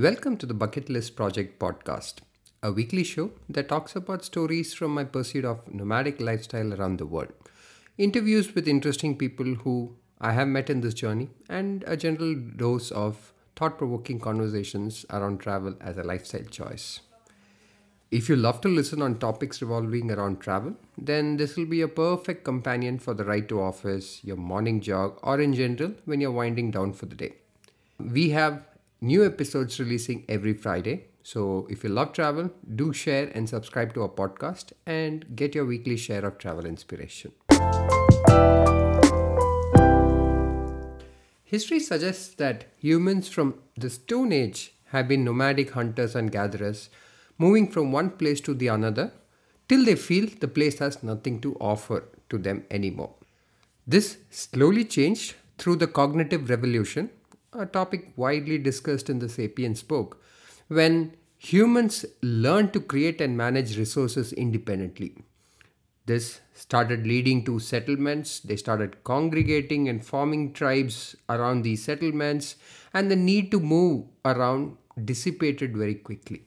[0.00, 2.18] Welcome to the Bucket List Project podcast,
[2.62, 7.04] a weekly show that talks about stories from my pursuit of nomadic lifestyle around the
[7.04, 7.32] world,
[7.96, 12.92] interviews with interesting people who I have met in this journey, and a general dose
[12.92, 17.00] of thought provoking conversations around travel as a lifestyle choice.
[18.12, 21.88] If you love to listen on topics revolving around travel, then this will be a
[21.88, 26.30] perfect companion for the ride to office, your morning jog, or in general when you're
[26.30, 27.32] winding down for the day.
[27.98, 28.62] We have
[29.00, 31.06] new episodes releasing every Friday.
[31.22, 35.66] So if you love travel, do share and subscribe to our podcast and get your
[35.66, 37.32] weekly share of travel inspiration.
[41.44, 46.90] History suggests that humans from the Stone Age have been nomadic hunters and gatherers,
[47.38, 49.12] moving from one place to the another
[49.68, 53.14] till they feel the place has nothing to offer to them anymore.
[53.86, 57.10] This slowly changed through the cognitive revolution,
[57.52, 60.22] a topic widely discussed in the Sapiens book,
[60.68, 65.16] when humans learned to create and manage resources independently.
[66.06, 68.40] This started leading to settlements.
[68.40, 72.56] They started congregating and forming tribes around these settlements,
[72.94, 76.44] and the need to move around dissipated very quickly.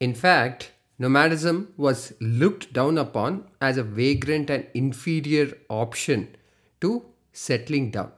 [0.00, 6.34] In fact, nomadism was looked down upon as a vagrant and inferior option
[6.80, 8.12] to settling down.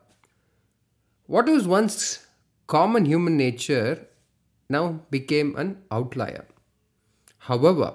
[1.32, 2.26] What was once
[2.66, 4.06] common human nature
[4.68, 6.44] now became an outlier.
[7.38, 7.94] However,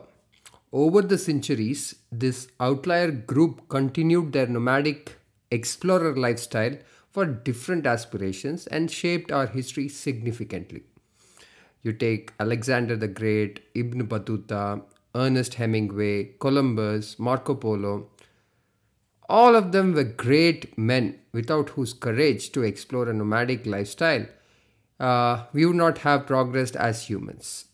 [0.74, 5.20] over the centuries, this outlier group continued their nomadic
[5.52, 6.80] explorer lifestyle
[7.12, 10.82] for different aspirations and shaped our history significantly.
[11.84, 14.82] You take Alexander the Great, Ibn Battuta,
[15.14, 18.10] Ernest Hemingway, Columbus, Marco Polo.
[19.30, 24.26] All of them were great men without whose courage to explore a nomadic lifestyle
[25.00, 27.66] uh, we would not have progressed as humans.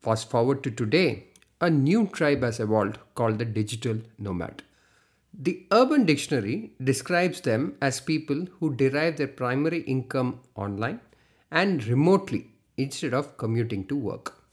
[0.00, 1.24] Fast forward to today,
[1.60, 4.62] a new tribe has evolved called the digital nomad.
[5.36, 11.00] The Urban Dictionary describes them as people who derive their primary income online
[11.50, 14.43] and remotely instead of commuting to work.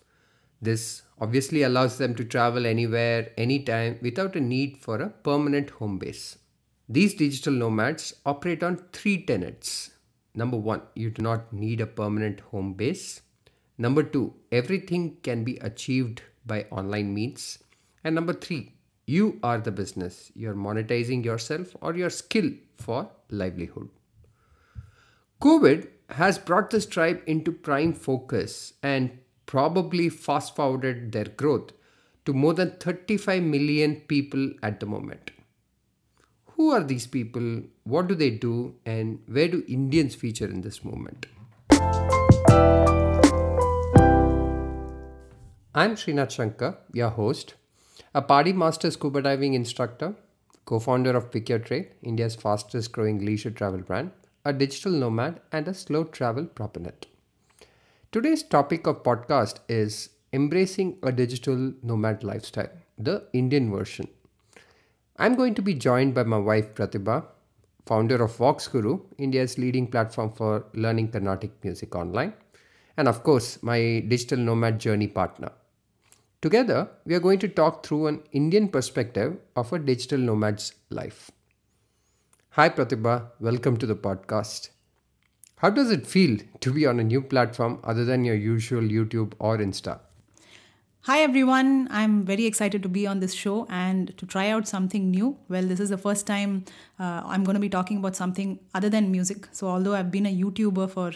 [0.61, 5.97] This obviously allows them to travel anywhere, anytime without a need for a permanent home
[5.97, 6.37] base.
[6.87, 9.91] These digital nomads operate on three tenets.
[10.35, 13.21] Number one, you do not need a permanent home base.
[13.77, 17.59] Number two, everything can be achieved by online means.
[18.03, 18.73] And number three,
[19.05, 20.31] you are the business.
[20.35, 23.89] You're monetizing yourself or your skill for livelihood.
[25.41, 29.17] COVID has brought this tribe into prime focus and
[29.51, 31.71] probably fast forwarded their growth
[32.23, 35.31] to more than 35 million people at the moment.
[36.51, 37.63] Who are these people?
[37.83, 38.75] What do they do?
[38.85, 41.25] And where do Indians feature in this movement?
[45.75, 47.55] I'm Srinath Shankar, your host,
[48.13, 50.15] a PADI Master scuba diving instructor,
[50.63, 51.61] co founder of Pick Your
[52.01, 54.11] India's fastest growing leisure travel brand,
[54.45, 57.07] a digital nomad, and a slow travel proponent.
[58.11, 64.09] Today's topic of podcast is embracing a digital nomad lifestyle, the Indian version.
[65.15, 67.23] I'm going to be joined by my wife Pratibha,
[67.85, 72.33] founder of VoxGuru, India's leading platform for learning Carnatic music online,
[72.97, 75.53] and of course, my digital nomad journey partner.
[76.41, 81.31] Together, we are going to talk through an Indian perspective of a digital nomad's life.
[82.49, 83.27] Hi, Pratibha.
[83.39, 84.71] Welcome to the podcast.
[85.61, 89.33] How does it feel to be on a new platform other than your usual YouTube
[89.37, 89.99] or Insta?
[91.01, 95.11] Hi everyone, I'm very excited to be on this show and to try out something
[95.11, 95.37] new.
[95.49, 96.65] Well, this is the first time
[96.99, 99.49] uh, I'm going to be talking about something other than music.
[99.51, 101.11] So, although I've been a YouTuber for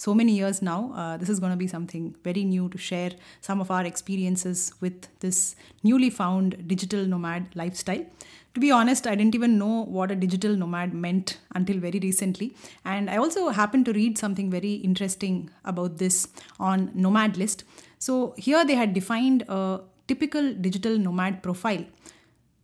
[0.00, 0.92] so many years now.
[0.96, 3.10] Uh, this is going to be something very new to share
[3.42, 8.06] some of our experiences with this newly found digital nomad lifestyle.
[8.54, 12.52] To be honest, I didn't even know what a digital nomad meant until very recently.
[12.84, 16.26] And I also happened to read something very interesting about this
[16.58, 17.62] on Nomad List.
[17.98, 21.84] So here they had defined a typical digital nomad profile.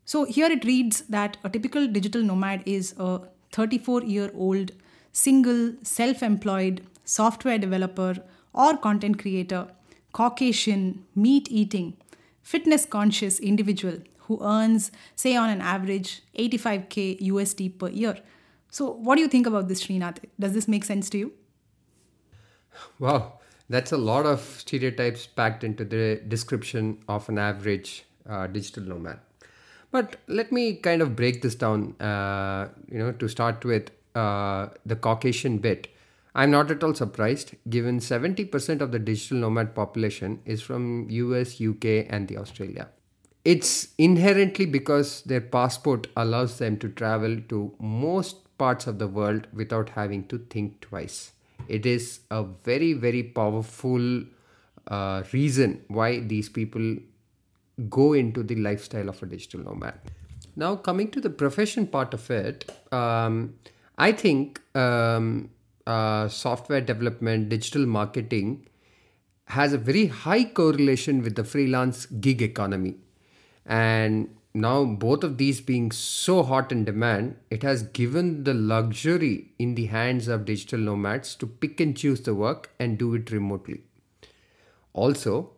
[0.04, 3.20] So here it reads that a typical digital nomad is a
[3.52, 4.72] 34 year old,
[5.12, 8.16] single, self employed, software developer,
[8.52, 9.68] or content creator,
[10.12, 11.96] Caucasian, meat eating,
[12.42, 18.18] fitness conscious individual who earns, say, on an average 85k USD per year.
[18.70, 20.18] So, what do you think about this, Srinath?
[20.38, 21.32] Does this make sense to you?
[22.98, 28.82] Wow, that's a lot of stereotypes packed into the description of an average uh, digital
[28.82, 29.20] nomad.
[29.90, 31.94] But let me kind of break this down.
[32.00, 35.88] Uh, you know, to start with uh, the Caucasian bit.
[36.34, 41.60] I'm not at all surprised given 70% of the digital nomad population is from US,
[41.60, 42.88] UK and the Australia.
[43.46, 49.46] It's inherently because their passport allows them to travel to most parts of the world
[49.52, 51.30] without having to think twice.
[51.68, 54.24] It is a very, very powerful
[54.88, 56.96] uh, reason why these people
[57.88, 59.94] go into the lifestyle of a digital nomad.
[60.56, 63.54] Now, coming to the profession part of it, um,
[63.96, 65.50] I think um,
[65.86, 68.66] uh, software development, digital marketing
[69.44, 72.96] has a very high correlation with the freelance gig economy.
[73.66, 79.50] And now, both of these being so hot in demand, it has given the luxury
[79.58, 83.30] in the hands of digital nomads to pick and choose the work and do it
[83.30, 83.82] remotely.
[84.94, 85.50] Also,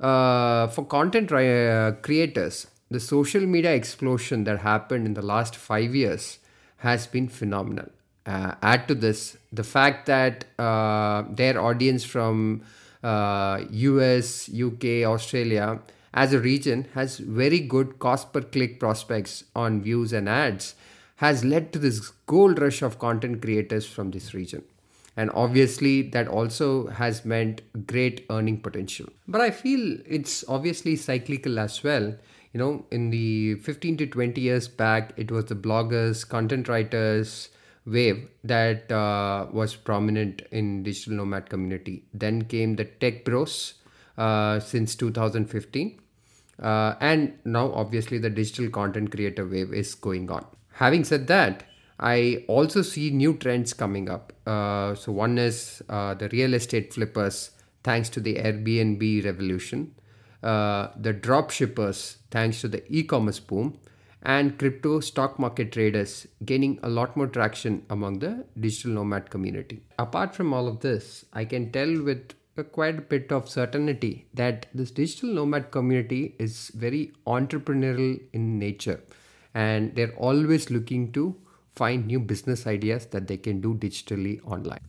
[0.00, 5.94] uh, for content uh, creators, the social media explosion that happened in the last five
[5.94, 6.38] years
[6.78, 7.88] has been phenomenal.
[8.26, 12.62] Uh, add to this the fact that uh, their audience from
[13.02, 15.80] US, uh, UK, Australia,
[16.14, 20.74] as a region, has very good cost per click prospects on views and ads,
[21.16, 24.62] has led to this gold rush of content creators from this region.
[25.16, 29.06] And obviously that also has meant great earning potential.
[29.28, 32.14] But i feel it's obviously cyclical as well.
[32.52, 37.48] You know in the 15 to 20 years back it was the bloggers content writers
[37.86, 42.04] wave that uh, was prominent in digital nomad community.
[42.12, 43.74] Then came the tech bros
[44.18, 46.01] uh, since 2015
[46.60, 51.64] uh, and now obviously the digital content creator wave is going on having said that
[52.02, 54.32] I also see new trends coming up.
[54.44, 57.52] Uh, so, one is uh, the real estate flippers,
[57.84, 59.94] thanks to the Airbnb revolution,
[60.42, 63.78] uh, the drop shippers, thanks to the e commerce boom,
[64.22, 69.80] and crypto stock market traders gaining a lot more traction among the digital nomad community.
[69.96, 74.26] Apart from all of this, I can tell with a quite a bit of certainty
[74.34, 79.00] that this digital nomad community is very entrepreneurial in nature
[79.54, 81.34] and they're always looking to
[81.74, 84.80] find new business ideas that they can do digitally online.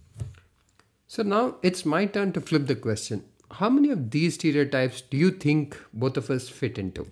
[1.08, 3.24] So now it's my turn to flip the question.
[3.52, 7.08] How many of these stereotypes do you think both of us fit into?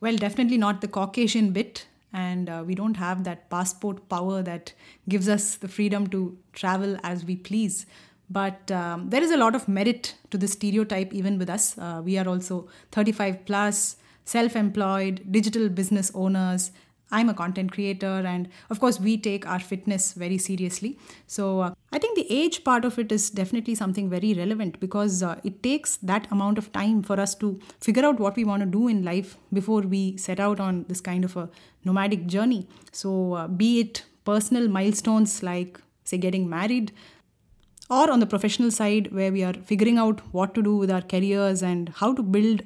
[0.00, 1.86] Well, definitely not the Caucasian bit.
[2.12, 4.72] And uh, we don't have that passport power that
[5.08, 7.86] gives us the freedom to travel as we please.
[8.30, 11.76] But um, there is a lot of merit to this stereotype, even with us.
[11.78, 16.70] Uh, we are also 35 plus, self employed, digital business owners,
[17.14, 20.98] I'm a content creator, and of course, we take our fitness very seriously.
[21.26, 25.22] So, uh, I think the age part of it is definitely something very relevant because
[25.22, 28.62] uh, it takes that amount of time for us to figure out what we want
[28.62, 31.48] to do in life before we set out on this kind of a
[31.84, 32.66] nomadic journey.
[32.90, 36.92] So, uh, be it personal milestones like, say, getting married,
[37.90, 41.02] or on the professional side where we are figuring out what to do with our
[41.02, 42.62] careers and how to build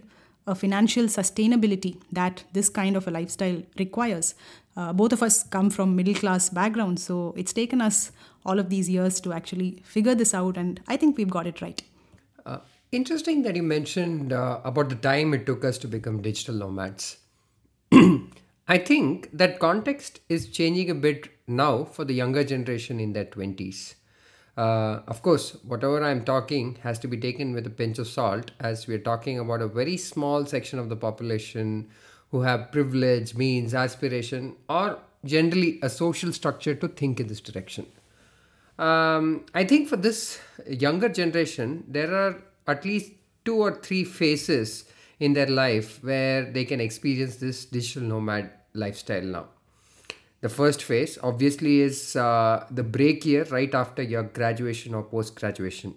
[0.47, 4.35] a financial sustainability that this kind of a lifestyle requires.
[4.77, 8.13] Uh, both of us come from middle class backgrounds, so it's taken us
[8.47, 11.61] all of these years to actually figure this out, and I think we've got it
[11.61, 11.83] right.
[12.47, 12.59] Uh,
[12.93, 17.19] interesting that you mentioned uh, about the time it took us to become digital nomads.
[18.69, 23.25] I think that context is changing a bit now for the younger generation in their
[23.25, 23.95] 20s.
[24.59, 28.51] Uh, of course, whatever I'm talking has to be taken with a pinch of salt,
[28.59, 31.89] as we're talking about a very small section of the population
[32.33, 37.87] who have privilege, means, aspiration, or generally a social structure to think in this direction.
[38.81, 43.13] Um, I think for this younger generation, there are at least
[43.45, 44.87] two or three phases
[45.21, 49.47] in their life where they can experience this digital nomad lifestyle now.
[50.41, 55.35] The first phase, obviously, is uh, the break year right after your graduation or post
[55.35, 55.95] graduation.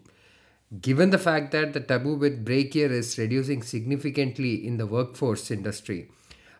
[0.81, 5.51] Given the fact that the taboo with break year is reducing significantly in the workforce
[5.51, 6.09] industry,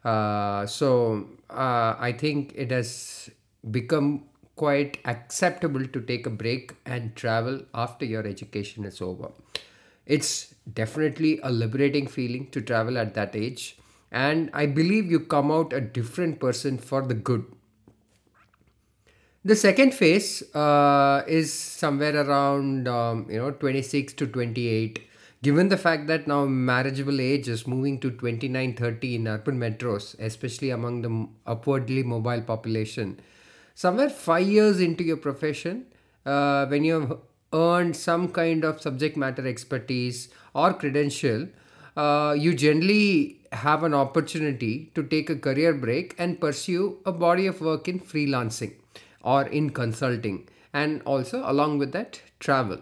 [0.03, 3.29] uh, so uh, I think it has
[3.71, 9.31] become quite acceptable to take a break and travel after your education is over.
[10.05, 13.77] It's definitely a liberating feeling to travel at that age,
[14.11, 17.45] and I believe you come out a different person for the good
[19.43, 25.07] the second phase uh, is somewhere around um, you know 26 to 28.
[25.41, 30.15] Given the fact that now marriageable age is moving to 29 30 in urban metros,
[30.19, 33.19] especially among the upwardly mobile population,
[33.73, 35.87] somewhere five years into your profession,
[36.25, 37.17] uh, when you have
[37.53, 41.47] earned some kind of subject matter expertise or credential,
[41.97, 47.47] uh, you generally have an opportunity to take a career break and pursue a body
[47.47, 48.73] of work in freelancing
[49.23, 50.47] or in consulting.
[50.73, 52.79] And also along with that travel.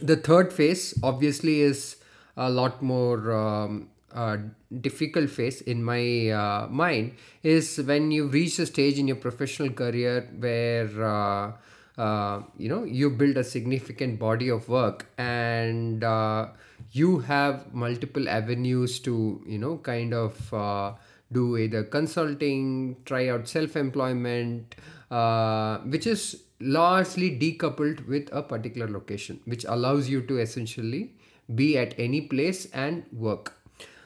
[0.00, 1.96] The third phase obviously is
[2.36, 4.36] a lot more um, uh,
[4.80, 9.70] difficult phase in my uh, mind is when you reach a stage in your professional
[9.70, 11.52] career where uh,
[11.98, 16.46] uh, you know you build a significant body of work and uh,
[16.90, 20.92] you have multiple avenues to you know kind of uh,
[21.32, 24.74] do either consulting try out self-employment
[25.12, 31.12] uh, which is largely decoupled with a particular location which allows you to essentially
[31.54, 33.52] be at any place and work.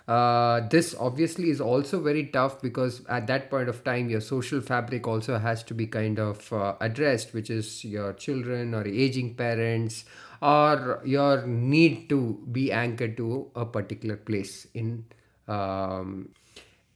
[0.09, 4.61] Uh, this obviously is also very tough because at that point of time your social
[4.61, 9.35] fabric also has to be kind of uh, addressed which is your children or aging
[9.35, 10.05] parents
[10.43, 15.05] or your need to be anchored to a particular place in
[15.47, 16.29] um,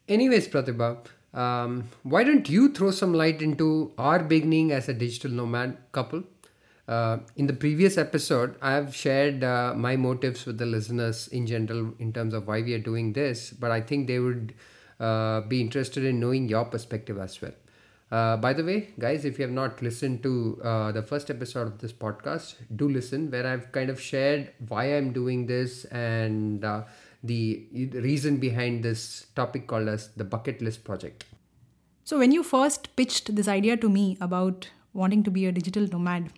[0.08, 0.96] anyways pratibha
[1.34, 6.24] um, why don't you throw some light into our beginning as a digital nomad couple
[6.90, 11.46] uh, in the previous episode, I have shared uh, my motives with the listeners in
[11.46, 14.54] general in terms of why we are doing this, but I think they would
[14.98, 17.52] uh, be interested in knowing your perspective as well.
[18.10, 21.68] Uh, by the way, guys, if you have not listened to uh, the first episode
[21.68, 26.64] of this podcast, do listen, where I've kind of shared why I'm doing this and
[26.64, 26.82] uh,
[27.22, 31.24] the reason behind this topic called as the bucket list project.
[32.04, 35.86] So, when you first pitched this idea to me about wanting to be a digital
[35.86, 36.30] nomad,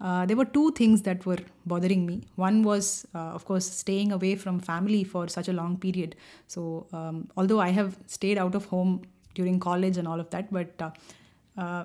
[0.00, 2.22] uh, there were two things that were bothering me.
[2.36, 6.16] One was, uh, of course, staying away from family for such a long period.
[6.46, 9.02] So, um, although I have stayed out of home
[9.34, 10.90] during college and all of that, but uh,
[11.56, 11.84] uh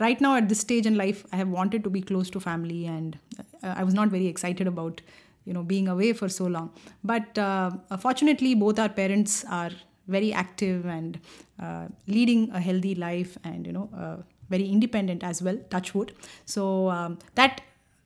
[0.00, 2.86] right now at this stage in life, I have wanted to be close to family,
[2.86, 3.18] and
[3.62, 5.00] uh, I was not very excited about,
[5.44, 6.70] you know, being away for so long.
[7.02, 9.70] But uh, fortunately, both our parents are
[10.08, 11.18] very active and
[12.06, 16.12] leading a healthy life, and you know very independent as well, touchwood.
[16.44, 17.62] So um, that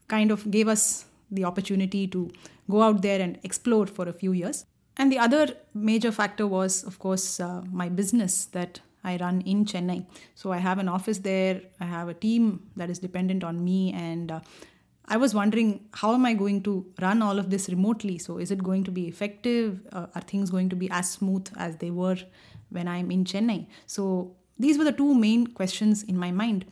[0.09, 2.31] kind of gave us the opportunity to
[2.71, 4.65] go out there and explore for a few years.
[4.97, 9.65] And the other major factor was, of course, uh, my business that I run in
[9.65, 10.07] Chennai.
[10.35, 13.93] So I have an office there, I have a team that is dependent on me,
[13.93, 14.41] and uh,
[15.09, 18.19] I was wondering how am I going to run all of this remotely?
[18.19, 19.81] So is it going to be effective?
[19.91, 22.19] Uh, are things going to be as smooth as they were
[22.69, 23.67] when I'm in Chennai?
[23.87, 26.67] So these were the two main questions in my mind.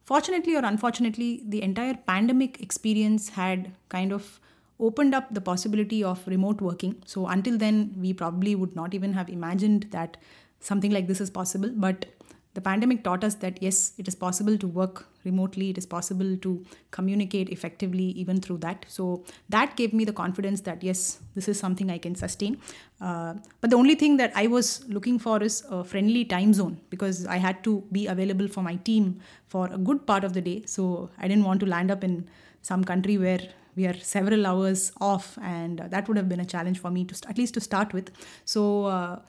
[0.00, 4.40] Fortunately or unfortunately, the entire pandemic experience had kind of
[4.78, 7.02] opened up the possibility of remote working.
[7.06, 10.16] So until then, we probably would not even have imagined that
[10.60, 11.70] something like this is possible.
[11.74, 12.06] But
[12.54, 16.36] the pandemic taught us that yes, it is possible to work remotely, it is possible
[16.36, 18.84] to communicate effectively even through that.
[18.88, 22.58] So that gave me the confidence that yes, this is something I can sustain.
[23.00, 26.80] Uh, but the only thing that I was looking for is a friendly time zone
[26.90, 30.40] because I had to be available for my team for a good part of the
[30.40, 30.62] day.
[30.66, 32.28] So I didn't want to land up in
[32.60, 33.40] some country where
[33.74, 37.04] we are several hours off, and uh, that would have been a challenge for me
[37.06, 38.10] to st- at least to start with.
[38.44, 39.20] So, uh,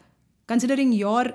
[0.47, 1.31] considering your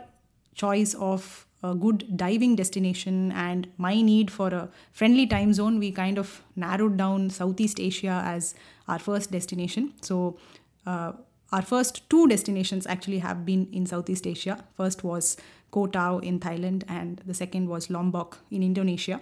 [0.55, 5.91] choice of a good diving destination and my need for a friendly time zone, we
[5.91, 8.55] kind of narrowed down Southeast Asia as
[8.87, 9.93] our first destination.
[10.01, 10.39] So,
[10.87, 11.13] uh,
[11.51, 14.65] our first two destinations actually have been in Southeast Asia.
[14.77, 15.37] First was
[15.71, 19.21] Koh Tao in Thailand, and the second was Lombok in Indonesia.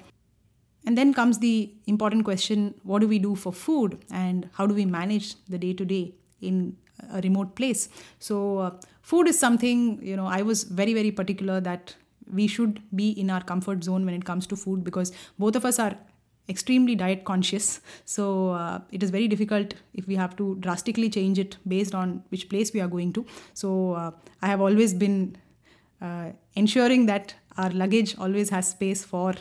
[0.85, 4.75] And then comes the important question what do we do for food, and how do
[4.75, 6.77] we manage the day to day in
[7.13, 7.89] a remote place?
[8.19, 8.71] So, uh,
[9.03, 11.95] food is something, you know, I was very, very particular that
[12.33, 15.65] we should be in our comfort zone when it comes to food because both of
[15.65, 15.97] us are
[16.49, 17.81] extremely diet conscious.
[18.05, 22.23] So uh, it is very difficult if we have to drastically change it based on
[22.29, 23.27] which place we are going to.
[23.55, 24.11] So uh,
[24.43, 25.37] i have always been
[26.01, 29.35] uh, ensuring that our luggage always has space for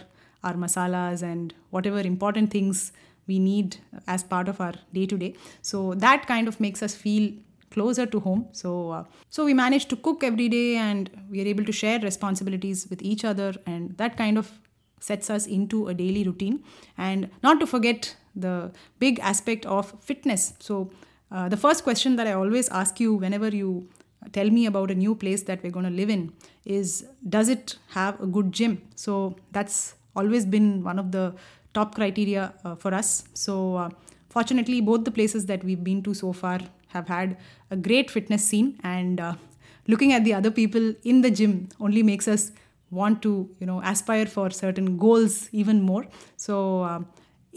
[0.43, 2.91] our masalas and whatever important things
[3.27, 3.77] we need
[4.07, 5.35] as part of our day to day.
[5.61, 7.33] So that kind of makes us feel
[7.75, 8.45] closer to home.
[8.51, 11.99] So, uh, so we managed to cook every day, and we are able to share
[11.99, 14.51] responsibilities with each other, and that kind of
[14.99, 16.63] sets us into a daily routine.
[16.97, 20.53] And not to forget the big aspect of fitness.
[20.59, 20.89] So,
[21.31, 23.87] uh, the first question that I always ask you whenever you
[24.31, 26.31] tell me about a new place that we're going to live in
[26.65, 31.33] is does it have a good gym so that's always been one of the
[31.73, 33.89] top criteria uh, for us so uh,
[34.29, 36.59] fortunately both the places that we've been to so far
[36.97, 37.37] have had
[37.75, 39.33] a great fitness scene and uh,
[39.87, 42.51] looking at the other people in the gym only makes us
[42.99, 46.05] want to you know aspire for certain goals even more.
[46.47, 46.57] So
[46.89, 46.99] uh,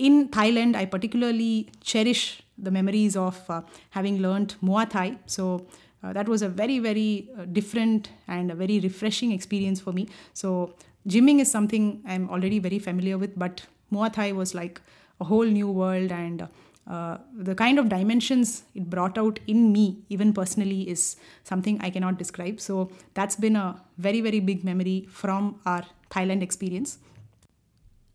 [0.08, 2.22] in thailand i particularly cherish
[2.66, 3.62] the memories of uh,
[3.96, 5.06] having learned muay thai.
[5.36, 5.66] So
[6.02, 10.08] uh, that was a very very uh, different and a very refreshing experience for me.
[10.42, 10.74] So
[11.14, 14.80] gymming is something i'm already very familiar with but Muay Thai was like
[15.20, 16.46] a whole new world, and
[16.88, 21.90] uh, the kind of dimensions it brought out in me, even personally, is something I
[21.90, 22.60] cannot describe.
[22.60, 26.98] So that's been a very, very big memory from our Thailand experience.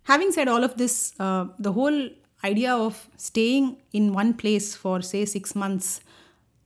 [0.03, 2.09] Having said all of this, uh, the whole
[2.43, 6.01] idea of staying in one place for, say, six months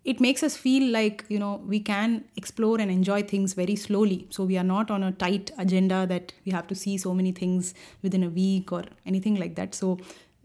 [0.08, 4.26] it makes us feel like you know we can explore and enjoy things very slowly
[4.30, 7.34] so we are not on a tight agenda that we have to see so many
[7.34, 9.98] things within a week or anything like that so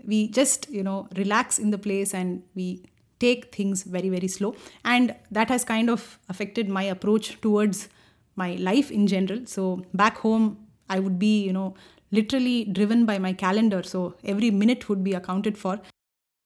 [0.07, 2.85] we just you know relax in the place and we
[3.19, 4.55] take things very very slow.
[4.85, 7.89] And that has kind of affected my approach towards
[8.37, 9.47] my life in general.
[9.47, 11.75] So back home i would be you know
[12.11, 13.83] literally driven by my calendar.
[13.83, 15.81] So every minute would be accounted for.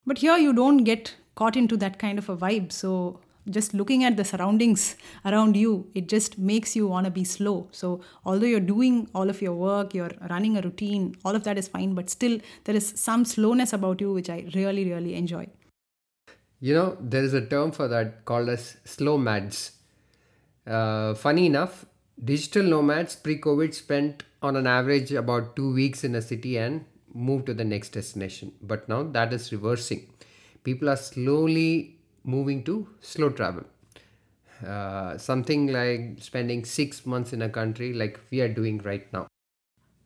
[0.06, 2.72] But here you don't get caught into that kind of a vibe.
[2.72, 7.24] So just looking at the surroundings around you it just makes you want to be
[7.24, 7.68] slow.
[7.70, 11.58] So although you're doing all of your work you're running a routine all of that
[11.58, 15.46] is fine but still there is some slowness about you which i really really enjoy.
[16.60, 19.72] You know there is a term for that called as slow mads.
[20.66, 21.84] Uh, funny enough
[22.24, 27.46] digital nomads pre-covid spent on an average about two weeks in a city and moved
[27.46, 28.52] to the next destination.
[28.62, 30.06] But now that is reversing.
[30.64, 31.95] People are slowly
[32.26, 33.64] moving to slow travel.
[34.66, 39.26] Uh, something like spending six months in a country like we are doing right now.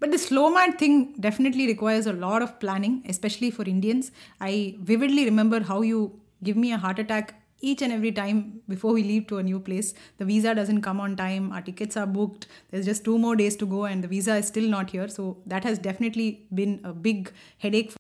[0.00, 4.12] But the slow mad thing definitely requires a lot of planning, especially for Indians.
[4.41, 8.93] I vividly remember how you give me a heart attack each and every time before
[8.95, 9.93] we leave to a new place.
[10.17, 13.57] The visa doesn't come on time, our tickets are booked, there's just two more days
[13.57, 15.09] to go, and the visa is still not here.
[15.09, 17.93] So that has definitely been a big headache.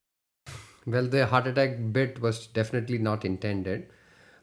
[0.86, 3.88] Well, the heart attack bit was definitely not intended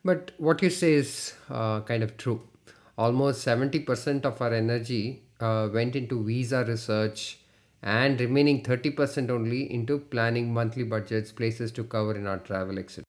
[0.07, 2.41] but what you say is uh, kind of true.
[2.97, 7.39] Almost 70% of our energy uh, went into visa research
[7.83, 13.03] and remaining 30% only into planning monthly budgets, places to cover in our travel, etc.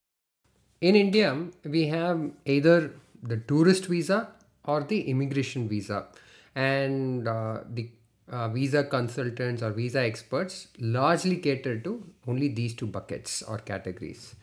[0.80, 2.92] In India, we have either
[3.22, 4.28] the tourist visa
[4.64, 6.06] or the immigration visa,
[6.54, 7.88] and uh, the
[8.30, 14.34] uh, visa consultants or visa experts largely cater to only these two buckets or categories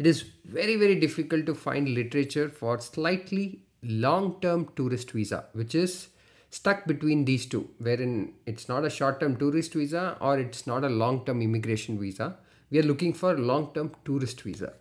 [0.00, 0.20] it is
[0.58, 3.44] very very difficult to find literature for slightly
[3.82, 6.08] long term tourist visa which is
[6.50, 10.84] stuck between these two wherein it's not a short term tourist visa or it's not
[10.84, 12.36] a long term immigration visa.
[12.70, 14.72] We are looking for long term tourist visa.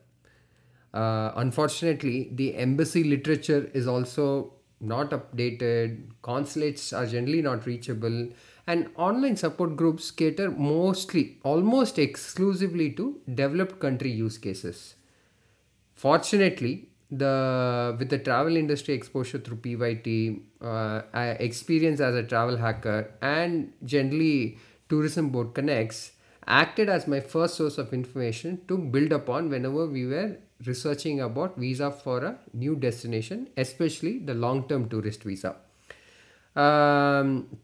[0.94, 6.12] Uh, unfortunately the embassy literature is also not updated.
[6.22, 8.30] Consulates are generally not reachable.
[8.66, 14.96] And online support groups cater mostly almost exclusively to developed country use cases
[16.06, 16.74] fortunately
[17.12, 20.08] the with the travel industry exposure through pyt
[20.62, 21.02] uh,
[21.48, 24.58] experience as a travel hacker and generally
[24.88, 26.12] tourism board connects
[26.48, 31.58] acted as my first source of information to build upon whenever we were researching about
[31.58, 35.56] visa for a new destination especially the long term tourist visa.
[36.56, 37.58] Um,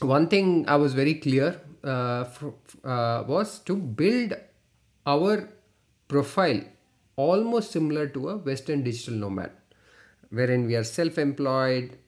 [0.00, 2.24] one thing i was very clear uh,
[2.84, 4.34] uh, was to build
[5.06, 5.48] our
[6.06, 6.60] profile
[7.18, 9.50] almost similar to a Western digital nomad,
[10.30, 11.98] wherein we are self employed,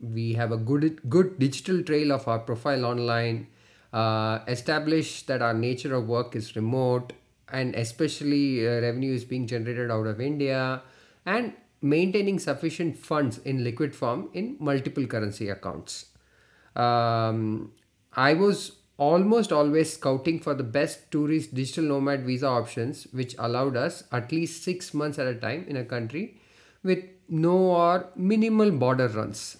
[0.00, 3.46] we have a good, good digital trail of our profile online,
[3.92, 7.12] uh, establish that our nature of work is remote,
[7.52, 10.82] and especially uh, revenue is being generated out of India,
[11.26, 16.06] and maintaining sufficient funds in liquid form in multiple currency accounts.
[16.74, 17.72] Um,
[18.14, 23.76] I was almost always scouting for the best tourist digital nomad visa options, which allowed
[23.76, 26.40] us at least six months at a time in a country
[26.82, 29.56] with no or minimal border runs.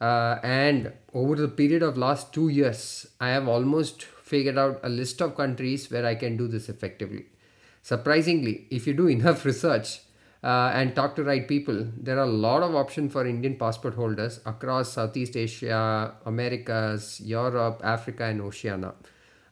[0.00, 4.88] Uh, and over the period of last two years, I have almost figured out a
[4.88, 7.26] list of countries where I can do this effectively.
[7.82, 10.00] Surprisingly, if you do enough research,
[10.42, 13.94] uh, and talk to right people, there are a lot of options for Indian passport
[13.94, 18.94] holders across Southeast Asia, Americas, Europe, Africa, and Oceania,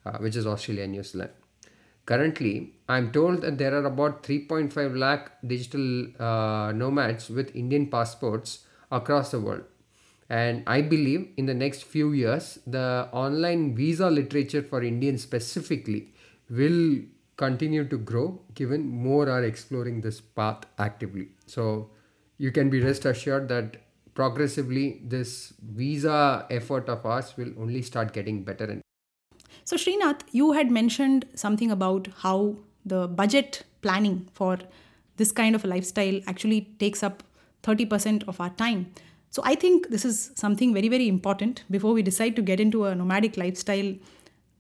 [0.05, 1.31] uh, which is Australia and New Zealand.
[2.07, 8.65] Currently, I'm told that there are about 3.5 lakh digital uh, nomads with Indian passports
[8.91, 9.63] across the world.
[10.29, 16.15] And I believe in the next few years, the online visa literature for Indians specifically
[16.49, 17.03] will
[17.43, 21.29] continue to grow given more are exploring this path actively.
[21.47, 21.91] So
[22.39, 23.79] you can be rest assured that
[24.15, 28.83] progressively this visa effort of ours will only start getting better and
[29.65, 34.59] so Srinath, you had mentioned something about how the budget planning for
[35.17, 37.23] this kind of a lifestyle actually takes up
[37.63, 38.93] 30% of our time.
[39.31, 42.85] So I think this is something very, very important before we decide to get into
[42.87, 43.95] a nomadic lifestyle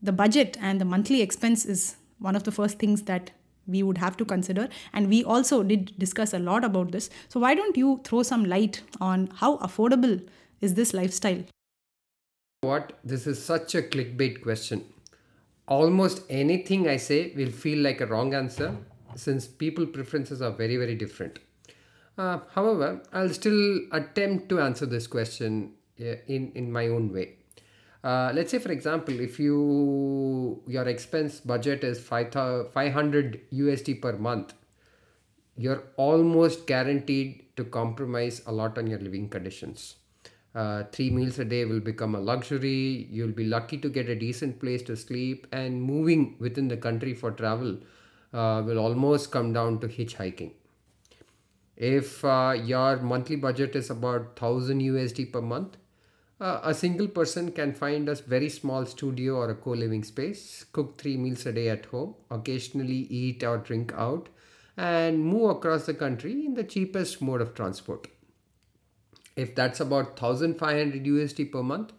[0.03, 3.33] the budget and the monthly expense is one of the first things that
[3.66, 4.68] we would have to consider.
[4.92, 7.11] And we also did discuss a lot about this.
[7.28, 10.26] So, why don't you throw some light on how affordable
[10.61, 11.44] is this lifestyle?
[12.62, 12.98] What?
[13.04, 14.85] This is such a clickbait question.
[15.66, 18.76] Almost anything I say will feel like a wrong answer
[19.14, 21.38] since people preferences are very, very different.
[22.18, 27.37] Uh, however, I'll still attempt to answer this question uh, in, in my own way.
[28.03, 34.55] Uh, let's say, for example, if you your expense budget is 500 USD per month,
[35.57, 39.97] you're almost guaranteed to compromise a lot on your living conditions.
[40.55, 43.07] Uh, three meals a day will become a luxury.
[43.11, 47.15] You'll be lucky to get a decent place to sleep, and moving within the country
[47.15, 47.79] for travel
[48.33, 50.53] uh, will almost come down to hitchhiking.
[51.77, 55.77] If uh, your monthly budget is about 1000 USD per month,
[56.40, 60.64] uh, a single person can find a very small studio or a co living space,
[60.72, 64.29] cook three meals a day at home, occasionally eat or drink out,
[64.76, 68.09] and move across the country in the cheapest mode of transport.
[69.37, 71.92] If that's about 1500 USD per month,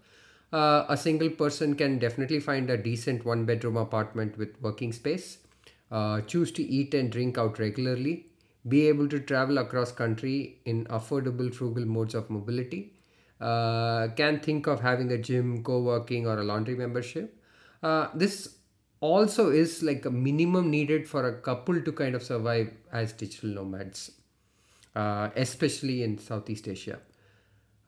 [0.52, 5.38] uh, a single person can definitely find a decent one bedroom apartment with working space,
[5.92, 8.26] uh, choose to eat and drink out regularly,
[8.68, 12.94] be able to travel across country in affordable frugal modes of mobility
[13.42, 17.38] uh, can think of having a gym, co working, or a laundry membership.
[17.82, 18.58] Uh, this
[19.00, 23.50] also is like a minimum needed for a couple to kind of survive as digital
[23.50, 24.12] nomads,
[24.96, 27.00] uh, especially in Southeast Asia.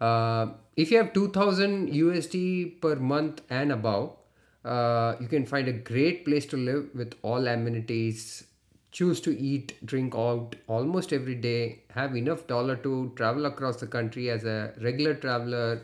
[0.02, 4.18] Uh, if you have 2000 USD per month and above,
[4.66, 8.46] uh, you can find a great place to live with all amenities,
[8.94, 13.88] choose to eat, drink out almost every day, have enough dollar to travel across the
[13.88, 15.82] country as a regular traveler,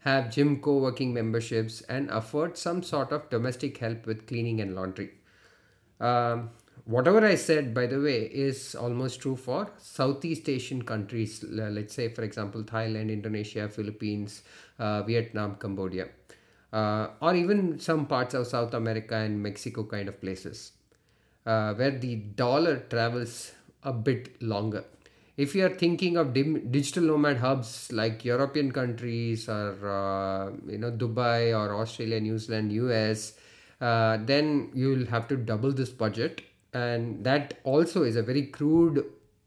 [0.00, 4.74] have gym co working memberships, and afford some sort of domestic help with cleaning and
[4.74, 5.10] laundry.
[6.00, 6.50] Um,
[6.84, 11.44] whatever I said, by the way, is almost true for Southeast Asian countries.
[11.48, 14.42] Let's say, for example, Thailand, Indonesia, Philippines,
[14.80, 16.08] uh, Vietnam, Cambodia,
[16.72, 20.72] uh, or even some parts of South America and Mexico kind of places
[21.46, 24.84] uh, where the dollar travels a bit longer.
[25.36, 30.78] If you are thinking of dim- digital nomad hubs like European countries or uh, you
[30.78, 33.34] know Dubai or Australia, New Zealand, US,
[33.80, 38.46] uh, then you will have to double this budget, and that also is a very
[38.46, 39.04] crude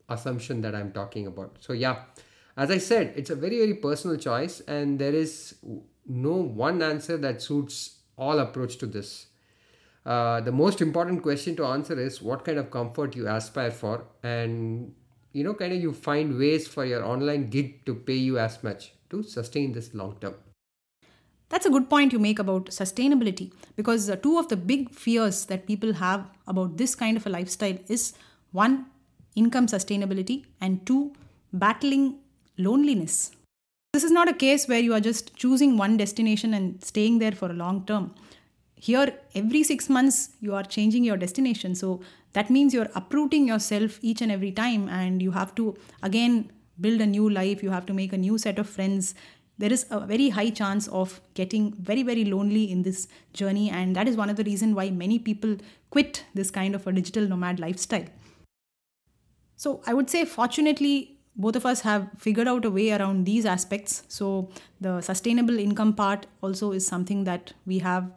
[0.07, 1.57] assumption that I'm talking about.
[1.59, 2.03] So yeah,
[2.55, 5.55] as I said, it's a very very personal choice, and there is
[6.07, 9.27] no one answer that suits all approach to this
[10.05, 14.05] uh, the most important question to answer is what kind of comfort you aspire for
[14.23, 14.93] and
[15.31, 18.63] you know kind of you find ways for your online gig to pay you as
[18.63, 20.33] much to sustain this long term.
[21.49, 25.67] That's a good point you make about sustainability because two of the big fears that
[25.67, 28.13] people have about this kind of a lifestyle is
[28.53, 28.85] one
[29.35, 31.13] income sustainability and two
[31.51, 32.19] battling
[32.57, 33.31] loneliness.
[33.93, 37.33] This is not a case where you are just choosing one destination and staying there
[37.33, 38.15] for a long term
[38.87, 41.75] here every 6 months you are changing your destination.
[41.75, 42.01] So
[42.33, 46.99] that means you're uprooting yourself each and every time and you have to again build
[47.01, 47.61] a new life.
[47.61, 49.13] You have to make a new set of friends.
[49.59, 53.07] There is a very high chance of getting very very lonely in this
[53.41, 55.55] journey and that is one of the reason why many people
[55.91, 58.09] quit this kind of a digital nomad lifestyle.
[59.57, 60.95] So i would say fortunately
[61.35, 64.01] both of us have figured out a way around these aspects.
[64.07, 68.11] So the sustainable income part also is something that we have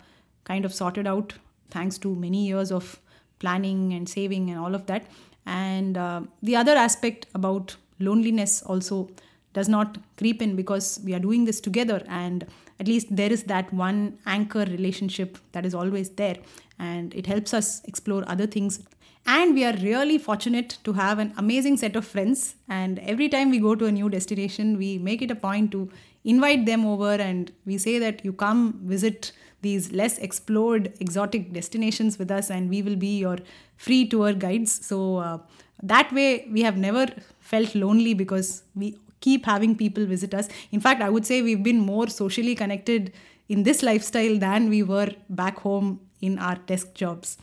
[0.44, 1.32] kind of sorted out
[1.70, 3.00] thanks to many years of
[3.38, 5.06] planning and saving and all of that.
[5.46, 9.10] And uh, the other aspect about loneliness also
[9.52, 12.46] does not creep in because we are doing this together and
[12.80, 16.36] at least there is that one anchor relationship that is always there
[16.78, 18.80] and it helps us explore other things
[19.26, 23.50] and we are really fortunate to have an amazing set of friends and every time
[23.50, 25.88] we go to a new destination we make it a point to
[26.24, 29.32] invite them over and we say that you come visit
[29.66, 33.38] these less explored exotic destinations with us and we will be your
[33.76, 34.72] free tour guides.
[34.90, 35.38] So uh,
[35.82, 37.06] that way we have never
[37.40, 40.48] felt lonely because we keep having people visit us.
[40.70, 43.12] In fact i would say we've been more socially connected
[43.48, 45.10] in this lifestyle than we were
[45.42, 47.36] back home in our desk jobs.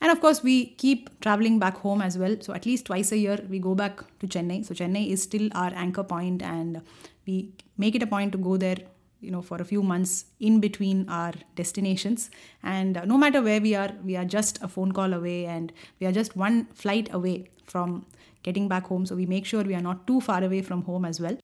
[0.00, 2.36] And of course we keep traveling back home as well.
[2.40, 4.64] So at least twice a year we go back to chennai.
[4.68, 6.80] So chennai is still our anchor point and
[7.26, 8.78] we make it a point to go there
[9.20, 12.30] you know for a few months in between our destinations.
[12.62, 15.72] And uh, no matter where we are we are just a phone call away and
[16.00, 18.06] we are just one flight away from
[18.42, 19.06] getting back home.
[19.06, 21.36] So we make sure we are not too far away from home as well.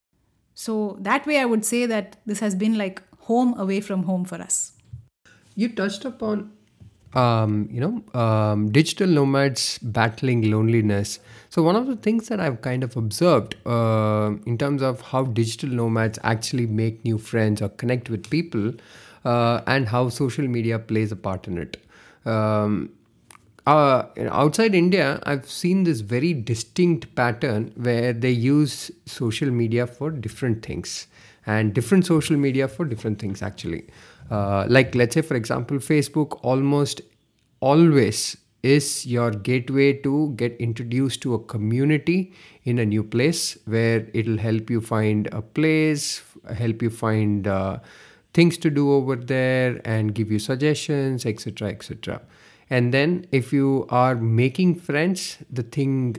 [0.55, 4.25] So that way i would say that this has been like home away from home
[4.25, 4.73] for us.
[5.57, 6.53] You touched upon,
[7.15, 11.21] um, you know, um, digital nomads battling loneliness.
[11.51, 15.25] So one of the things that I've kind of observed uh, in terms of how
[15.25, 18.73] digital nomads actually make new friends or connect with people,
[19.25, 21.77] uh, and how social media plays a part in it.
[22.27, 22.91] Um,
[23.67, 30.11] uh, outside India, I've seen this very distinct pattern where they use social media for
[30.11, 31.07] different things
[31.47, 33.87] and different social media for different things actually.
[34.31, 37.01] Uh, like, let's say, for example, Facebook almost
[37.61, 42.33] always is your gateway to get introduced to a community
[42.65, 46.23] in a new place where it'll help you find a place,
[46.57, 47.79] help you find uh,
[48.33, 51.69] things to do over there, and give you suggestions, etc.
[51.69, 52.21] etc
[52.71, 56.17] and then if you are making friends the thing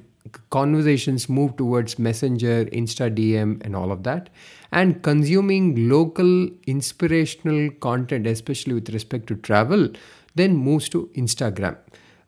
[0.50, 4.30] conversations move towards messenger insta dm and all of that
[4.72, 9.88] and consuming local inspirational content especially with respect to travel
[10.36, 11.78] then moves to instagram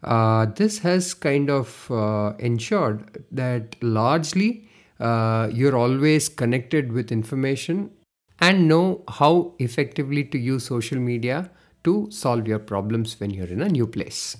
[0.03, 4.67] uh, this has kind of uh, ensured that largely
[4.99, 7.91] uh, you're always connected with information
[8.39, 11.49] and know how effectively to use social media
[11.83, 14.37] to solve your problems when you're in a new place.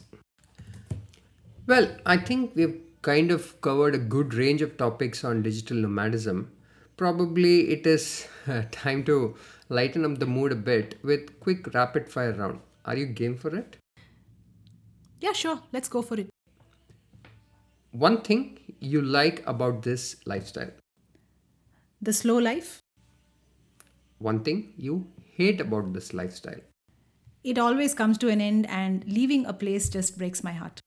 [1.66, 6.52] Well, I think we've kind of covered a good range of topics on digital nomadism.
[6.98, 8.28] Probably it is
[8.72, 9.36] time to
[9.70, 12.60] lighten up the mood a bit with quick rapid fire round.
[12.86, 13.78] Are you game for it?
[15.20, 15.62] Yeah, sure.
[15.72, 16.30] Let's go for it.
[17.92, 20.72] One thing you like about this lifestyle?
[22.02, 22.80] The slow life.
[24.20, 26.62] One thing you hate about this lifestyle?
[27.48, 30.82] it always comes to an end, and leaving a place just breaks my heart.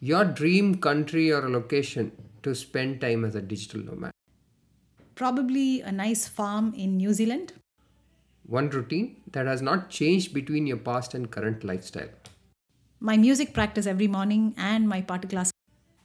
[0.00, 2.12] Your dream country or a location
[2.44, 4.12] to spend time as a digital nomad?
[5.16, 7.54] Probably a nice farm in New Zealand.
[8.46, 12.10] One routine that has not changed between your past and current lifestyle?
[13.00, 15.50] My music practice every morning and my party class.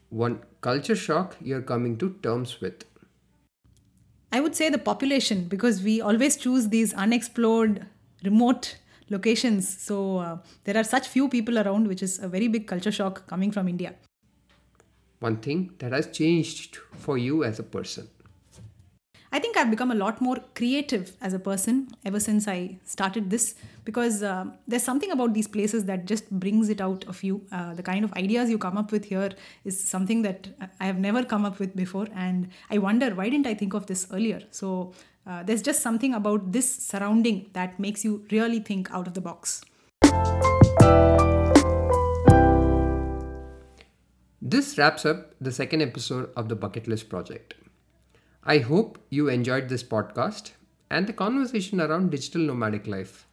[0.09, 2.85] One culture shock you're coming to terms with?
[4.31, 7.85] I would say the population because we always choose these unexplored,
[8.23, 8.77] remote
[9.09, 9.81] locations.
[9.81, 13.27] So uh, there are such few people around, which is a very big culture shock
[13.27, 13.95] coming from India.
[15.19, 18.09] One thing that has changed for you as a person.
[19.35, 23.31] I think I've become a lot more creative as a person ever since I started
[23.31, 27.41] this because uh, there's something about these places that just brings it out of you.
[27.51, 29.31] Uh, the kind of ideas you come up with here
[29.65, 33.47] is something that I have never come up with before, and I wonder why didn't
[33.47, 34.43] I think of this earlier?
[34.51, 34.93] So
[35.25, 39.21] uh, there's just something about this surrounding that makes you really think out of the
[39.21, 39.61] box.
[44.41, 47.53] This wraps up the second episode of the Bucket List Project.
[48.43, 50.51] I hope you enjoyed this podcast
[50.91, 53.25] and the conversation around digital nomadic life.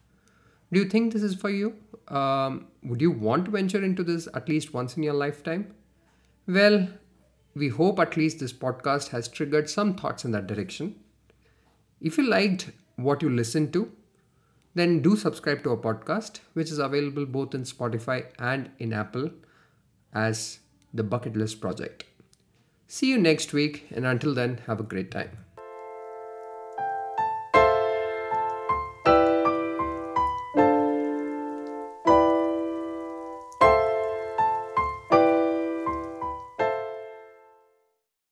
[0.71, 1.75] Do you think this is for you?
[2.07, 5.75] Um, would you want to venture into this at least once in your lifetime?
[6.47, 6.87] Well,
[7.53, 10.95] we hope at least this podcast has triggered some thoughts in that direction.
[12.01, 13.91] If you liked what you listened to,
[14.73, 19.29] then do subscribe to our podcast, which is available both in Spotify and in Apple
[20.11, 20.59] as
[20.93, 22.05] the Bucket List Project.
[22.87, 25.37] See you next week, and until then, have a great time.